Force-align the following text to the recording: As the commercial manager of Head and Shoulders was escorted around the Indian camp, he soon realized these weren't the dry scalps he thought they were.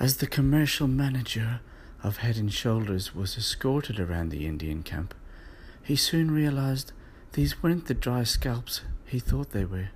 As 0.00 0.18
the 0.18 0.28
commercial 0.28 0.86
manager 0.86 1.58
of 2.04 2.18
Head 2.18 2.36
and 2.36 2.52
Shoulders 2.52 3.16
was 3.16 3.36
escorted 3.36 3.98
around 3.98 4.28
the 4.28 4.46
Indian 4.46 4.84
camp, 4.84 5.12
he 5.82 5.96
soon 5.96 6.30
realized 6.30 6.92
these 7.32 7.64
weren't 7.64 7.86
the 7.86 7.94
dry 7.94 8.22
scalps 8.22 8.82
he 9.06 9.18
thought 9.18 9.50
they 9.50 9.64
were. 9.64 9.88